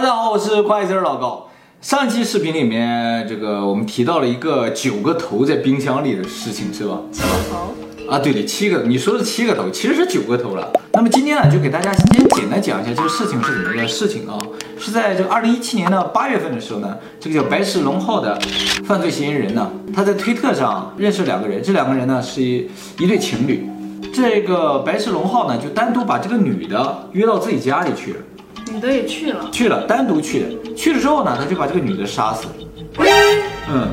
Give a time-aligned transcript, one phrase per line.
[0.00, 1.50] 大家好，我是快字儿老高。
[1.82, 7.00] 上期视频里面，这个我们提到了一个九个头在冰箱里的事情，是吧？
[7.12, 10.72] 九个头，啊，对的，七个，你说是七个头，其实是九个头了。
[10.94, 14.38] 那么今天呢，就给大家先简单讲一下这个事情是怎么个事情啊？
[14.78, 18.40] 是在这个二零一七年的八月份的时候呢，这个叫白石龙浩的
[18.86, 22.66] 犯罪嫌疑人呢，他在推特上认识两个人，这两个人呢是一
[22.98, 23.68] 一对情侣。
[24.14, 28.18] 这个白石龙浩呢，就单独把这个女的约到自己家里去了。
[28.72, 30.74] 女的也去了，去了，单独去的。
[30.74, 32.52] 去了之后呢，他就把这个女的杀死了。
[33.72, 33.88] 嗯，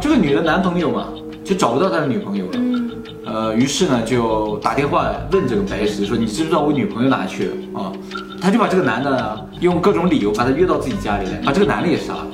[0.00, 1.08] 这个女的男朋友嘛，
[1.44, 2.52] 就找不到他的女朋友了。
[2.54, 2.90] 嗯，
[3.26, 7.92] 呃，于是呢，就打电话问这个白石说：“你知不知道我女朋友哪去了？”啊，
[8.40, 12.26] 他就把这个男的呢，用各种理由把他约到自己家里来，把这个男的也杀了，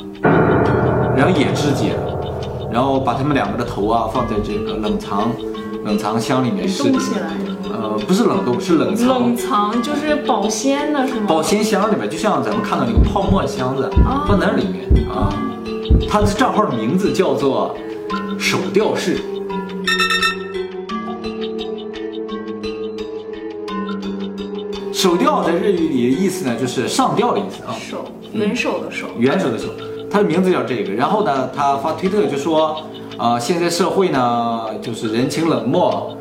[1.17, 5.31] 然后也肢解了，然后把他们两个的头啊放在这个冷藏
[5.84, 7.01] 冷藏箱里面尸体冻。
[7.01, 7.55] 起来是吗？
[7.79, 9.09] 呃，不是冷冻，是冷藏。
[9.09, 11.27] 冷藏就是保鲜的是吗？
[11.29, 15.29] 保鲜箱里面，就像咱们看到那个泡沫箱子哦放在那里面啊。
[16.09, 17.77] 他的账号的名字叫做
[18.39, 19.19] 手吊式。
[24.93, 29.69] 手吊在日语里的意思呢，就是上吊的意思啊，手，元首的手，元首的手，
[30.11, 30.93] 他的名字叫这个。
[30.93, 32.77] 然后呢，他发推特就说，
[33.17, 36.16] 啊、现在社会呢就是人情冷漠，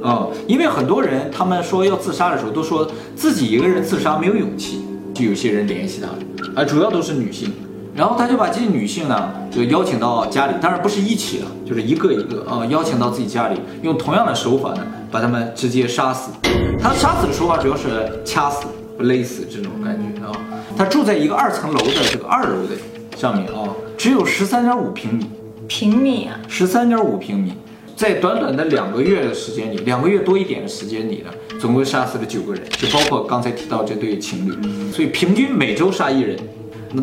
[0.00, 0.12] 同感。
[0.12, 4.82] 嗯，因为很多人他们说要自杀的时候，都说自己一个人自杀没有勇气，
[5.14, 7.52] 就有些人联系他了，啊，主要都是女性。
[7.94, 16.30] 然后他就把这些女性呢，就邀请到家里，当然不是一起了，就是一个一个啊、邀请到自己家里，用同样的手法呢，把他们直接杀死。
[16.78, 18.66] 他杀死的手法主要是掐死、
[18.98, 20.30] 勒死这种感觉啊。
[20.76, 22.76] 他住在一个二层楼的这个二楼的
[23.16, 23.66] 上面啊，
[23.96, 25.30] 只有十三点五平米，
[25.66, 27.54] 平米啊，十三点五平米，
[27.96, 36.38] 在短短的两个月的时间里，两个月多一点的时间里呢，总共杀死了九个人，就包括刚才提到这对情侣，所以平均每周杀一人。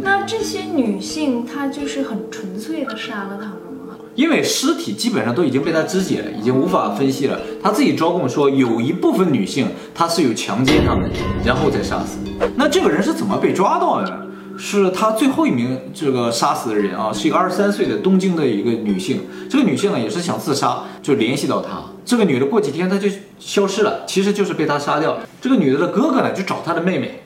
[0.03, 3.95] 那这些女性她就是很纯粹的杀了他们吗？
[4.13, 7.39] 因为尸体基本上都已经被他肢解了，已经无法分析了。
[7.63, 11.09] 他自己招供说，有一部分女性她是有强奸他们，
[11.43, 12.19] 然后再杀死。
[12.55, 14.19] 那这个人是怎么被抓到的呢？
[14.65, 19.19] 是他最后一名这个杀死的人啊，是一个二十三岁的东京的一个女性。
[19.49, 21.83] 这个女性呢也是想自杀，就联系到他。
[22.05, 25.27] 这个女的过几天她就消失了，其实就是被他杀掉了。
[25.41, 27.23] 这个女的的哥哥呢就找她的妹妹，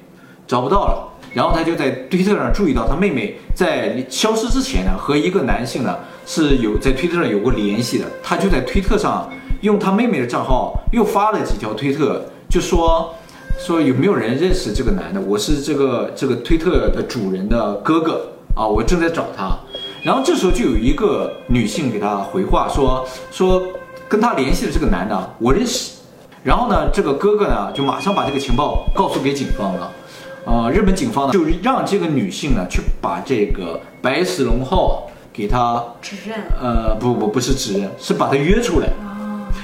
[0.47, 1.14] 找不到了。
[1.36, 5.96] 然后他就在推特上注意到他妹妹在消失之前呢，和一个男性呢
[6.26, 8.06] 是有在推特上有过联系的。
[8.24, 9.30] 他就在推特上
[9.62, 13.14] 用他妹妹的账号又发了几条推特，就说
[13.57, 15.19] 说有没有人认识这个男的？
[15.19, 18.22] 我是这个这个推特的主人的哥哥
[18.56, 19.57] 啊，我正在找他。
[20.03, 23.62] 然后这时候就有一个女性给他回话说说
[24.07, 25.97] 跟他联系的这个男的我认识。
[26.44, 29.91] 然后呢，这个哥哥呢就马上把这个情报告诉给警方了。
[30.46, 38.88] 呃，日本警方呢就让这个女性呢去把这个白石龙浩给他，指认呃，不不不是指认，是把他约出来。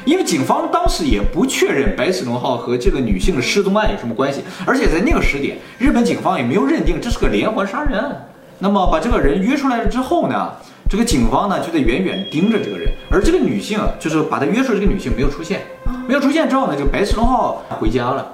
[0.05, 8.29] 因为警方当时也不确认白石龙浩和这个女性的失踪案有什么关系，而且在那个时点，日本警方也没有认定这是个连环杀人案。
[8.59, 10.51] 那么把这个人约出来了之后呢，
[10.89, 15.61] 这个警方呢就在远远盯着这个人，而这个女性就是把他约出来，这个女性没有出现，
[16.07, 18.33] 没有出现之后呢，就白石龙浩回家了。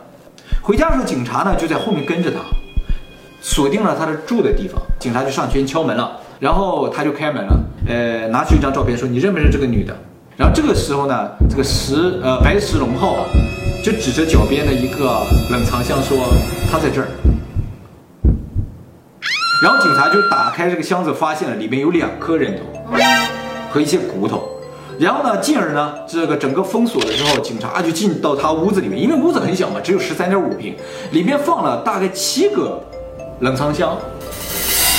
[0.62, 2.38] 回家的时候，警察呢就在后面跟着他，
[3.42, 4.80] 锁定了他的住的地方。
[5.00, 9.96] 警察就上前敲门了，然后他就开门了，呃，拿出一张照片说：“你认不认识这个女的？”
[10.40, 13.26] 然后这个时候呢，这个石呃白石龙浩啊，
[13.84, 16.18] 就指着脚边的一个冷藏箱说
[16.72, 17.08] ：“他在这儿。”
[19.62, 22.64] 然后警察就打开这个箱子，发现了里面有两颗人头
[23.70, 24.48] 和一些骨头。
[24.98, 30.74] 然后呢，进而呢，这个整个封锁了之后，警察就进到他屋子里面，因为屋子很小嘛，只有十三点五平，
[31.12, 32.82] 里面放了大概七个
[33.42, 33.98] 冷藏箱，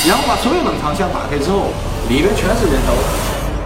[0.06, 1.68] 然后把所有冷藏箱打开之后，
[2.10, 2.92] 里面全是人头，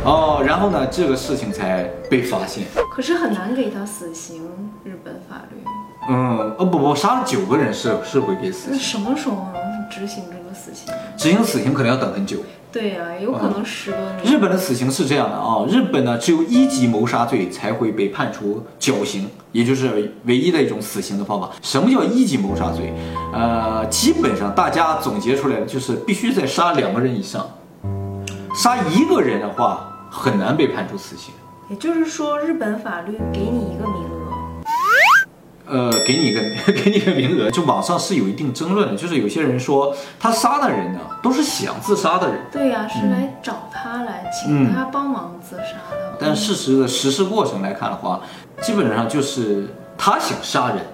[0.05, 2.65] 哦，然后呢，这个事情才被发现。
[2.91, 4.43] 可是很难给他死刑，
[4.85, 5.57] 日本法律。
[6.11, 10.93] 嗯，哦不不，杀了九个人是是会给死那，什么时候能执行这个死刑？
[11.17, 12.37] 执行死刑可能要等很久。
[12.71, 14.25] 对呀、有可能十多年。
[14.25, 21.49] 日本的死刑是这样的啊，日本呢只有一级谋杀罪才会被判处绞刑，也就是唯一的一种死刑的方法。
[21.63, 22.93] 什么叫一级谋杀罪？
[23.33, 27.49] 呃，基本上大家总结出来的就是必须在杀两个人以上，
[28.55, 31.35] 杀一个人的话很难被判处死刑。
[31.69, 34.33] 也就是说，日本法律给你一个名额，
[35.67, 36.41] 呃，给你一个
[36.73, 46.17] 给你一个名额，就网上是有一定争论的，就是有些人说他杀的人呢都是想自杀的人，对呀、是来找他来，请他帮忙自杀的。
[46.21, 48.21] 但事实的实施过程来看的话，
[48.61, 50.85] 基本上就是他想杀人，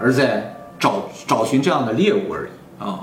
[0.00, 2.50] 而在找找寻这样的猎物而已
[2.84, 3.00] 啊。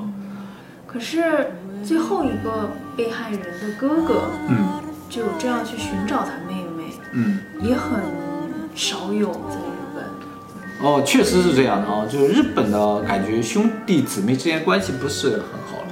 [0.86, 1.52] 可可是
[1.84, 7.40] 最后一个被害人的哥哥嗯就这样去寻找他妹妹，嗯。
[7.62, 8.00] 也很
[8.76, 10.04] 少有在日本。
[10.80, 15.88] 哦，确实是这样的啊，就是日本的感觉兄弟姊妹之间关系不是很好了。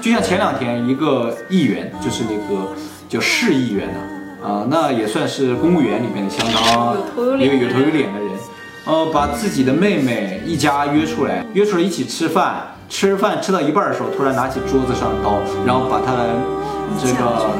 [0.00, 2.70] 就像前两天一个议员，就是那个
[3.08, 6.96] 叫市议员的、啊，那也算是公务员里面的相当
[7.38, 8.30] 一个有头有脸的人，
[8.86, 16.34] 呃，把自己的妹妹一家约出来，约出来一起吃饭，吃饭吃到一半的时候，突然拿起桌子上的刀，然后把他的
[16.98, 17.50] 这个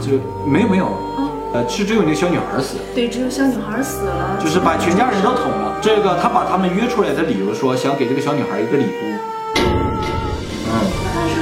[0.00, 0.86] 就没有没有，
[1.18, 2.76] 嗯，呃，是只有那个小女孩死。
[2.94, 5.78] 对，只有小女孩死了，就是把全家人都捅了。
[5.80, 9.02] 这个他把他们约出来的理由说想给这个小女孩一个礼物，
[9.56, 10.72] 嗯，
[11.14, 11.34] 他是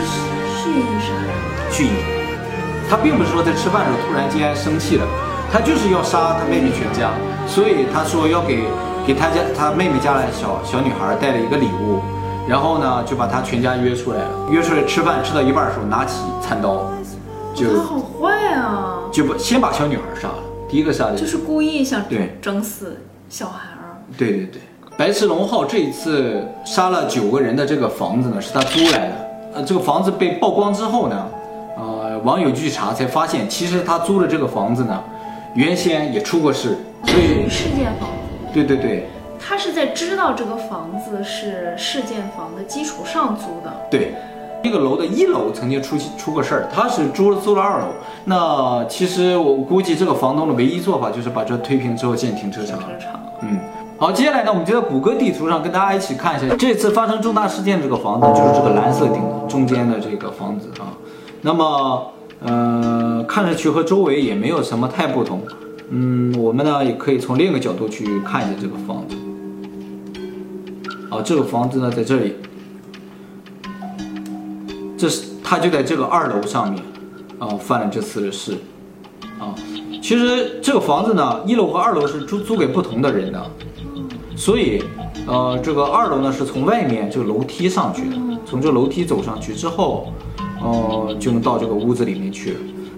[0.62, 1.30] 蓄意杀人。
[1.70, 1.90] 蓄意。
[2.88, 5.04] 他并不是说在吃饭的时候突然间生气了，
[5.52, 7.10] 他就是要杀他妹妹全家，
[7.46, 8.64] 所以他说要给
[9.06, 12.00] 给他家他妹妹家的小小女孩带了一个礼物，
[12.48, 16.90] 然后呢就把他全家约出来了，约出来吃饭吃到一半的时候拿起餐刀，
[17.64, 19.02] 就他好坏啊！
[19.10, 20.38] 就把先把小女孩杀了，
[20.68, 23.96] 第一个杀的就是故意想对整死小孩儿。
[24.16, 24.60] 对对对，
[24.96, 29.28] 白石龙浩这一次杀了九个人的这个房子呢，是他租来的。
[29.54, 31.28] 呃，这个房子被曝光之后呢，
[31.76, 35.02] 呃，网友去查才发现，其实他租的这个房子呢，
[35.54, 38.10] 原先也出过事，所属以于事件房，
[38.52, 39.06] 对对对
[39.40, 43.72] 他是在知道这个房子是事件房的基础上租的。
[43.90, 44.14] 对，
[44.62, 47.86] 这个楼的一楼曾经出出过事儿，他是租了租了二楼。
[48.24, 52.78] 那其实我估计这个房东的唯一做法就是把这推平之后建停车场。
[52.78, 53.20] 停车场。
[53.42, 53.58] 嗯，
[53.96, 60.92] 好，接下来呢，我们就在谷歌地图上跟大家一起看一下这次发生重大事件这个房子，就是这个蓝色顶中间的这个房子啊。
[61.40, 62.10] 那么，
[62.44, 65.40] 呃，看上去和周围也没有什么太不同。
[65.90, 69.16] 嗯，我们呢也可以从另一个角度去看一下这个房子。
[71.08, 72.34] 好，这个房子呢在这里，
[74.98, 76.82] 这是他就在这个二楼上面，
[77.38, 78.58] 啊，犯了这次的事，
[79.38, 79.54] 啊，
[80.02, 83.50] 其实这个房子呢，一楼和二楼是租租给不同的人的，
[84.36, 84.82] 所以，
[85.28, 90.12] 呃，这个二楼呢是从外面这个楼梯上去的，从这楼梯走上去之后，
[90.60, 92.56] 呃，就能到这个屋子里面去。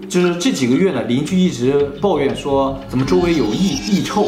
[0.09, 4.25] 就是这几个月呢，邻居一直抱怨说，怎么周围有异异臭，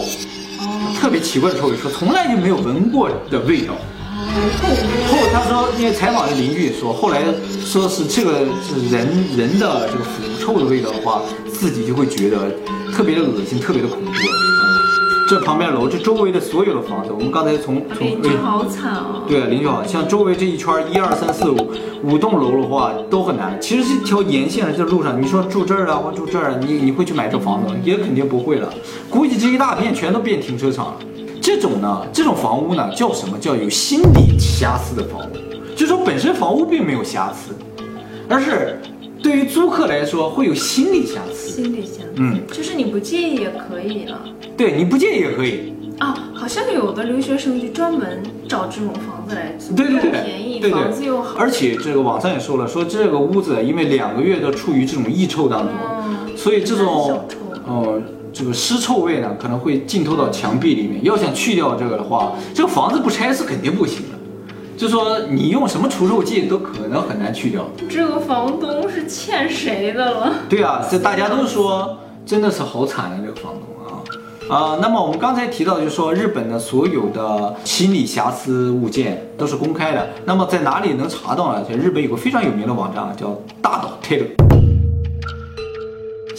[0.96, 3.74] 特别奇怪的臭味，说从来就没有闻过的味道。
[5.10, 7.24] 后他说，因为采访的邻居也说，后来
[7.64, 9.08] 说是这个是人
[9.38, 11.22] 人的这个腐臭的味道的话，
[11.52, 12.52] 自己就会觉得
[12.92, 14.12] 特别的恶心，特别的恐怖。
[14.12, 14.44] 嗯
[15.26, 19.24] 这旁边楼，这周围的所有的房子，我们刚才从从邻居好惨啊！
[19.26, 21.72] 对，邻居好像周围这一圈一二三四五
[22.04, 23.58] 五栋楼的话都很难。
[23.60, 27.80] 其实这条沿线的这路上，你说住这儿啊，或住这儿啊，你你会去买这房子吗？
[27.86, 28.72] 也肯定不会了。
[29.10, 30.96] 估计这一大片全都变停车场了。
[31.44, 35.76] 这种呢，这种房屋呢，叫什么叫有心理瑕疵的房屋？
[35.76, 37.54] 就说本身房屋并没有瑕疵，
[38.30, 38.80] 而是
[39.22, 41.50] 对于租客来说会有心理瑕疵。
[41.50, 44.22] 心理瑕疵，嗯，就是你不介意也可以啊。
[44.56, 45.74] 对你不介意也可以。
[46.00, 51.38] 啊，好像有的留学生就专门找这种房子来租，对对对，又便宜，对对房子又好。
[51.38, 55.74] 而且这个网上也说了，说这个屋子因为两个月都处于这种异臭当中，
[56.08, 57.22] 嗯所以这种
[57.68, 58.02] 哦呃
[58.34, 61.04] 这个尸臭味呢可能会浸透到墙壁里面。
[61.04, 64.18] 要想去掉这个的话，这个房子不拆是肯定不行的。
[64.76, 67.64] 就说你用什么除臭剂都可能很难去掉。
[67.88, 70.34] 这个房东是欠谁的了？
[70.50, 74.02] 对啊，这大家都说真的是好惨啊，这个房东啊
[74.50, 74.80] 啊。
[74.82, 80.10] 那么我们刚才提到，就是说日本的所有的心理瑕疵物件都是公开的。
[80.26, 81.64] 那么在哪里能查到呢？
[81.64, 84.53] 在日本有个非常有名的网站啊，叫大岛 Telo。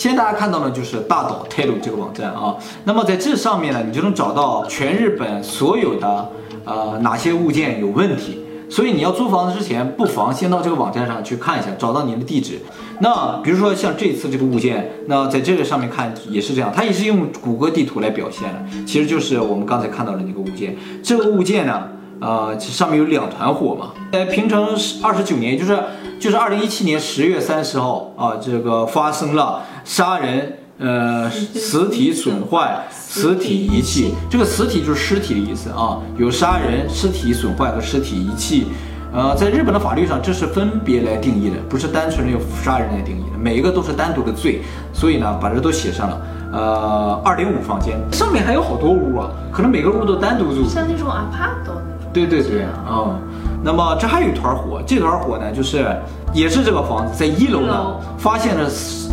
[0.05, 2.55] 现在大家看到的就是大岛 Telo 这个网站啊。
[2.85, 6.29] 那么在这上面呢，你就能找到全日本所有的
[6.67, 8.45] 呃哪些物件有问题。
[8.69, 12.61] 所以你要租房子之前，不妨先到这个网站上去看一下，找到您的地址。
[12.99, 20.77] 那比如说像这次这个物件，那在这个上面看也是这样，它也是用谷歌地图来表现的，其实就是我们刚才看到的那个物件。
[21.03, 21.89] 这个物件呢，
[22.21, 24.69] 呃，上面有两团火嘛，在平成
[25.03, 25.83] 二十九年，就是
[26.25, 30.55] 就是二零一七年十月三十号啊，这个发生了杀人。
[30.79, 38.69] 呃，死体损坏、死体遗弃，这个死体就是尸体的意思啊，有杀人、尸体损坏和尸体遗弃。
[39.13, 44.63] 呃，在日本的法律上，这是分别来定义的，不是单纯的用杀人来定义的，每一个都是单独的罪，
[44.95, 46.21] 所以呢，把这都写上了。
[46.55, 50.67] 呃，二零五房间，上面还有好多屋啊，可能每个屋都单独住。
[50.67, 51.75] 像那种 apart 那种。
[52.13, 53.19] 对对对，啊、
[53.65, 55.87] 那么这还有一团火，这团火呢，就是
[56.35, 59.11] 也是这个房子在一楼呢发现了死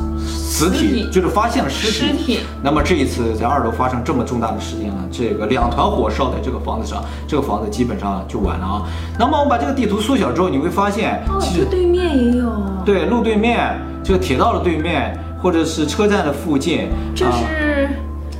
[0.52, 2.08] 尸体就是发现了尸体。
[2.08, 8.84] 尸体那么这一次在二楼发生这么重大的事件呢，这个两团火烧在这个房子上，这个房子基本上就完了啊。
[9.18, 12.52] 那么我们把这个地图缩小之后，你会发现，哦，其实这对面也有，
[12.86, 17.90] 对路对面，这个铁道的对面，或者是车站的附近，这啊是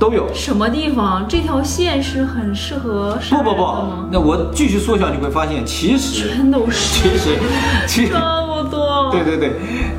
[0.02, 0.26] 都有。
[0.34, 1.24] 什么地方？
[1.28, 3.64] 这条线是很适合不不不，？
[4.10, 7.38] 那我继续缩小，你会发现，其实全都是其实
[7.86, 9.52] 其实这么多，对对对，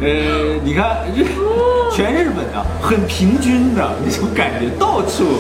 [0.04, 1.26] 呃，你看日
[1.90, 5.40] 全日本啊，很平均的那种感觉，到处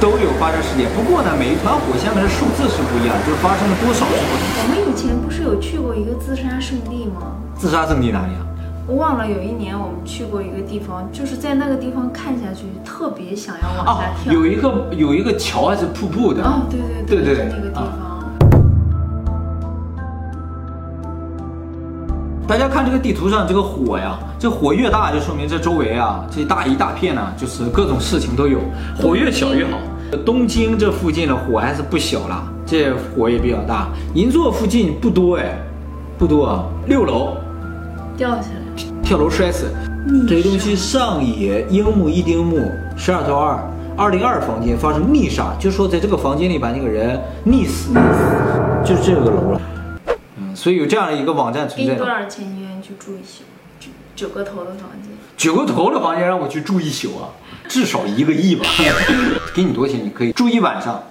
[0.00, 0.88] 都有发生事件。
[0.96, 4.48] 不过呢，每一团火下面的数字是不一样，就是发生了多少是不同。
[4.64, 7.36] 我们以前不是有去过一个自杀圣地吗？
[7.54, 8.40] 自杀圣地哪里啊？
[8.86, 14.32] 我忘了，有一年我们去过一个地方，就是在那个地方看下去，特别想要往啊下，跳。
[14.32, 16.42] 有一个有一个桥还是瀑布的。
[16.42, 18.10] 哦，对对对对就那个地啊方。
[22.48, 28.58] 大家看这个地图上这个火呀，这火越大，就说明这周围啊，这一大一大片呢，就是各种事情都有。
[28.98, 29.78] 火越小越好。
[30.26, 33.86] 东京这附近的火还是不小了，这火也比较大。
[34.14, 35.56] 银座附近不多哎，
[36.18, 37.36] 不多啊，六楼
[38.16, 38.59] 掉下来，
[39.10, 39.68] 跳楼摔死。
[40.28, 43.58] 这一东西上野樱木一丁目十二头二
[43.98, 47.92] 二零二房间发生溺杀，就说在这个房间里把那个人溺死，
[48.84, 49.60] 就是这个楼了。
[50.36, 51.92] 嗯，所以有这样的一个网站存在。
[51.92, 52.48] 给你多少钱？
[52.54, 53.42] 你愿意去住一宿？
[53.80, 57.34] 九九个头的房间，九个头的房间让我去住一宿啊，
[57.66, 58.64] 至少一个亿吧。
[59.52, 60.00] 给你多少钱？
[60.04, 61.02] 你可以住一晚上。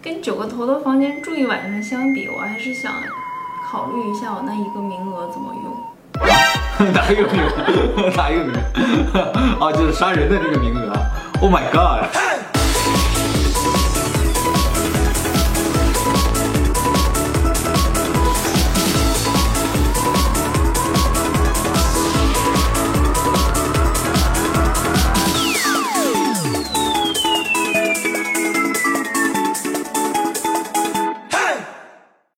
[0.00, 2.92] 跟九个头的房间住一晚上相比，我还是想
[3.68, 6.55] 考虑一下我那一个名额怎么用。
[6.92, 8.10] 哪一个名额？
[8.16, 8.54] 哪一个名
[9.14, 9.20] 额？
[9.64, 10.92] 啊，就是杀人的这个名额。
[11.40, 12.04] Oh my god！